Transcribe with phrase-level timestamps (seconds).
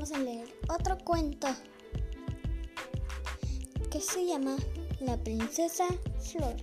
[0.00, 1.46] vamos a leer otro cuento
[3.90, 4.56] que se llama
[5.00, 5.88] La princesa
[6.18, 6.56] Flor.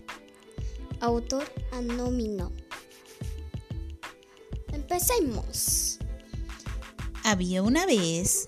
[1.02, 2.52] Autor anónimo.
[4.74, 6.00] Empecemos.
[7.24, 8.46] Había una vez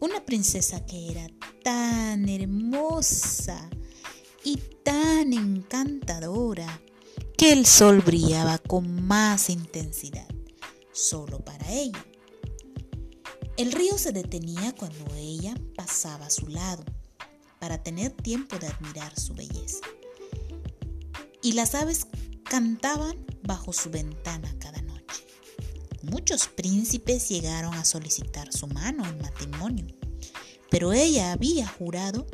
[0.00, 1.28] una princesa que era
[1.62, 3.70] tan hermosa
[4.42, 6.80] y tan encantadora
[7.36, 10.26] que el sol brillaba con más intensidad
[10.90, 12.07] solo para ella.
[13.58, 16.84] El río se detenía cuando ella pasaba a su lado
[17.58, 19.80] para tener tiempo de admirar su belleza.
[21.42, 22.06] Y las aves
[22.44, 25.26] cantaban bajo su ventana cada noche.
[26.02, 29.86] Muchos príncipes llegaron a solicitar su mano en matrimonio,
[30.70, 32.28] pero ella había jurado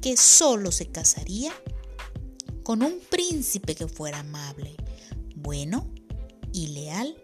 [0.00, 1.52] que solo se casaría
[2.62, 4.76] con un príncipe que fuera amable,
[5.34, 5.90] bueno
[6.52, 7.16] y leal.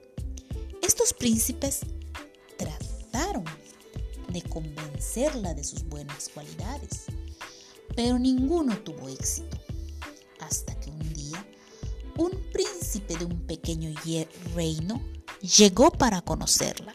[0.82, 1.82] Estos príncipes
[4.34, 7.04] de convencerla de sus buenas cualidades,
[7.94, 9.56] pero ninguno tuvo éxito,
[10.40, 11.46] hasta que un día
[12.18, 13.94] un príncipe de un pequeño
[14.54, 15.00] reino
[15.40, 16.94] llegó para conocerla,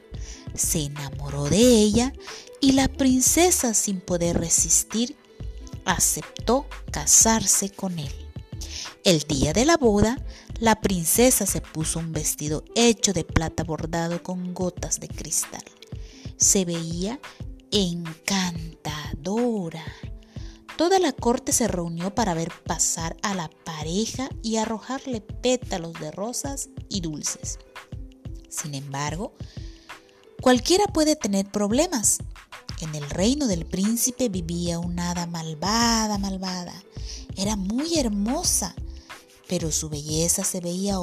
[0.53, 2.13] se enamoró de ella
[2.59, 5.15] y la princesa sin poder resistir
[5.85, 8.11] aceptó casarse con él.
[9.05, 10.17] El día de la boda,
[10.59, 15.63] la princesa se puso un vestido hecho de plata bordado con gotas de cristal
[16.39, 17.19] se veía
[17.71, 18.63] encantadora.
[20.77, 26.09] Toda la corte se reunió para ver pasar a la pareja y arrojarle pétalos de
[26.11, 27.59] rosas y dulces.
[28.49, 29.33] Sin embargo,
[30.41, 32.19] cualquiera puede tener problemas.
[32.79, 36.81] En el reino del príncipe vivía una hada malvada, malvada.
[37.35, 38.73] Era muy hermosa,
[39.49, 40.97] pero su belleza se veía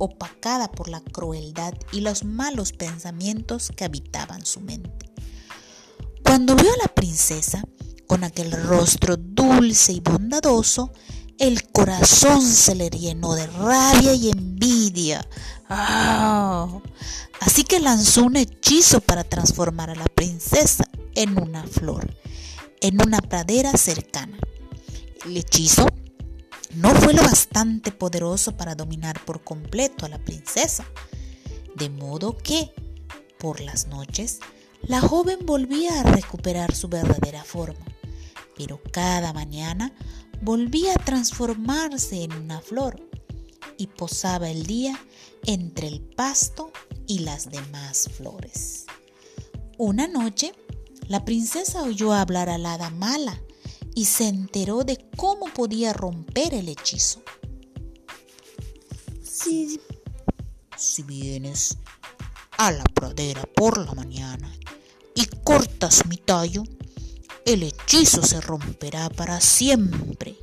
[0.00, 5.12] opacada por la crueldad y los malos pensamientos que habitaban su mente.
[6.24, 7.62] Cuando vio a la princesa,
[8.06, 10.90] con aquel rostro dulce y bondadoso,
[11.38, 15.26] el corazón se le llenó de rabia y envidia.
[15.68, 16.80] ¡Ah!
[17.40, 20.84] Así que lanzó un hechizo para transformar a la princesa
[21.14, 22.16] en una flor,
[22.80, 24.38] en una pradera cercana.
[25.24, 25.86] El hechizo
[26.74, 30.84] no fue lo bastante poderoso para dominar por completo a la princesa,
[31.76, 32.72] de modo que,
[33.38, 34.38] por las noches,
[34.82, 37.84] la joven volvía a recuperar su verdadera forma,
[38.56, 39.92] pero cada mañana
[40.42, 43.00] volvía a transformarse en una flor
[43.76, 44.98] y posaba el día
[45.46, 46.72] entre el pasto
[47.06, 48.86] y las demás flores.
[49.76, 50.52] Una noche,
[51.08, 53.40] la princesa oyó hablar a la hada mala
[54.00, 57.20] y se enteró de cómo podía romper el hechizo.
[59.22, 59.78] Si,
[60.74, 61.76] si vienes
[62.56, 64.50] a la pradera por la mañana
[65.14, 66.62] y cortas mi tallo,
[67.44, 70.34] el hechizo se romperá para siempre,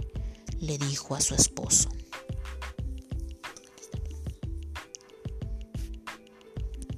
[0.59, 1.89] le dijo a su esposo.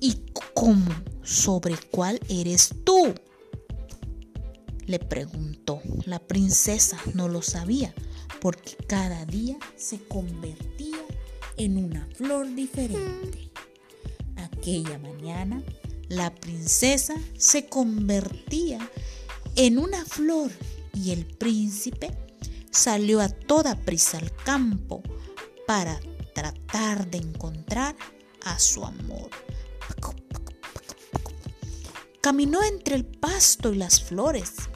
[0.02, 0.94] ¿Y cómo?
[1.24, 3.16] ¿Sobre cuál eres tú?
[4.90, 5.82] Le preguntó.
[6.06, 7.94] La princesa no lo sabía
[8.42, 10.98] porque cada día se convertía
[11.58, 13.52] en una flor diferente.
[14.36, 15.62] Aquella mañana
[16.08, 18.80] la princesa se convertía
[19.56, 20.50] en una flor
[20.96, 22.10] y el príncipe
[22.72, 25.04] salió a toda prisa al campo
[25.68, 26.00] para
[26.34, 27.96] tratar de encontrar
[28.44, 29.30] a su amor.
[32.22, 34.69] Caminó entre el pasto y las flores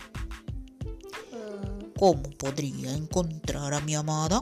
[2.03, 4.41] ¿Cómo podría encontrar a mi amada?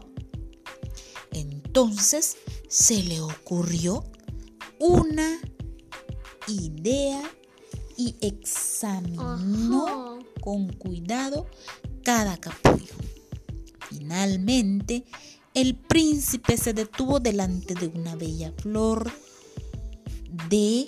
[1.32, 4.04] Entonces se le ocurrió
[4.80, 5.40] una
[6.48, 7.22] idea
[7.96, 11.46] y examinó con cuidado
[12.04, 12.96] cada capullo.
[13.90, 15.06] Finalmente,
[15.54, 19.12] el príncipe se detuvo delante de una bella flor
[20.50, 20.88] de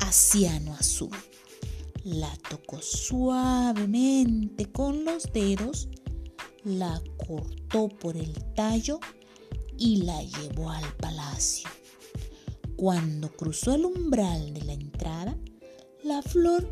[0.00, 1.16] asiano azul
[2.04, 5.88] la tocó suavemente con los dedos,
[6.64, 8.98] la cortó por el tallo
[9.78, 11.68] y la llevó al palacio.
[12.76, 15.36] Cuando cruzó el umbral de la entrada,
[16.02, 16.68] la flor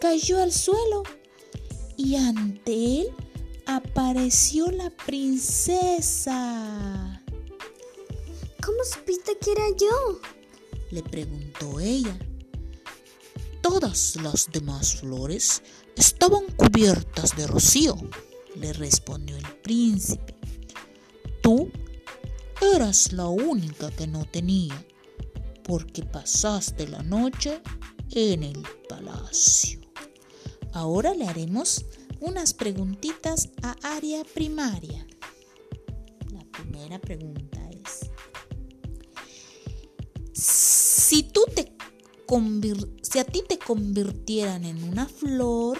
[0.00, 1.02] cayó al suelo
[1.96, 3.08] y ante él
[3.66, 6.22] apareció la princesa.
[8.64, 10.20] ¿Cómo supiste que era yo?
[10.90, 12.18] le preguntó ella.
[13.64, 15.62] Todas las demás flores
[15.96, 17.96] estaban cubiertas de rocío,
[18.56, 20.36] le respondió el príncipe.
[21.42, 21.70] Tú
[22.74, 24.86] eras la única que no tenía,
[25.62, 27.62] porque pasaste la noche
[28.10, 29.80] en el palacio.
[30.74, 31.86] Ahora le haremos
[32.20, 35.06] unas preguntitas a área primaria.
[36.34, 38.10] La primera pregunta es,
[40.34, 41.73] si tú te
[43.02, 45.78] si a ti te convirtieran en una flor,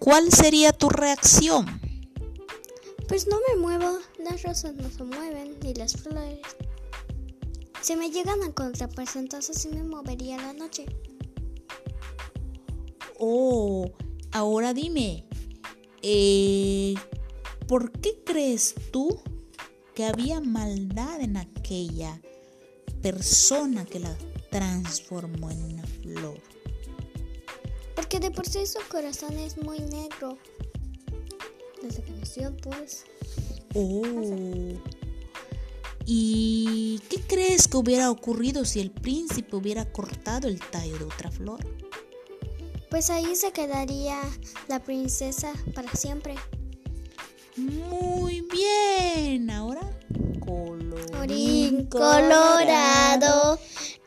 [0.00, 1.66] ¿cuál sería tu reacción?
[3.06, 6.40] Pues no me muevo, las rosas no se mueven, ni las flores.
[7.80, 10.86] Si me llegan a contrapesar, entonces sí me movería la noche.
[13.20, 13.88] Oh,
[14.32, 15.26] ahora dime,
[16.02, 16.94] eh,
[17.68, 19.20] ¿por qué crees tú
[19.94, 22.20] que había maldad en aquella
[23.00, 24.16] persona que la
[24.54, 26.40] transformó en una flor?
[27.96, 30.38] Porque de por sí su corazón es muy negro.
[31.82, 33.04] Desde que nació, pues.
[33.74, 34.04] Oh.
[36.06, 41.32] ¿Y qué crees que hubiera ocurrido si el príncipe hubiera cortado el tallo de otra
[41.32, 41.58] flor?
[42.90, 44.20] Pues ahí se quedaría
[44.68, 46.36] la princesa para siempre.
[47.56, 49.50] Muy bien.
[49.50, 49.80] Ahora,
[50.38, 53.58] colorín colorado,